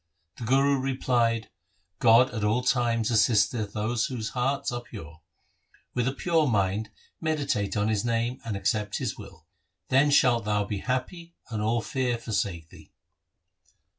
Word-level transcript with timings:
The 0.37 0.45
Guru 0.45 0.79
re 0.79 0.97
plied,' 0.97 1.51
God 2.09 2.31
at 2.31 2.43
all 2.43 2.63
times 2.63 3.11
assisteth 3.11 3.73
those 3.73 4.07
whose 4.07 4.29
hearts 4.29 4.71
are 4.71 4.81
pure. 4.81 5.21
With 5.93 6.07
a 6.07 6.11
pure 6.11 6.47
mind 6.47 6.89
meditate 7.19 7.77
on 7.77 7.87
His 7.87 8.03
name, 8.03 8.39
and 8.43 8.57
accept 8.57 8.97
His 8.97 9.15
will. 9.15 9.45
Then 9.89 10.09
shalt 10.09 10.45
thou 10.45 10.63
be 10.63 10.79
happy 10.79 11.35
and 11.51 11.61
all 11.61 11.81
fear 11.83 12.17
forsake 12.17 12.69
thee.' 12.69 12.91